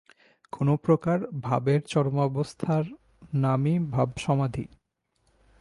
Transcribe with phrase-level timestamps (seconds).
[0.53, 2.85] কোন প্রকার ভাবের চরমাবস্থার
[3.33, 4.65] নামই ভাবসমাধি।